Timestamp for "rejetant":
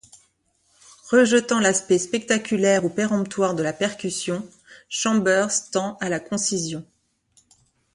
1.11-1.59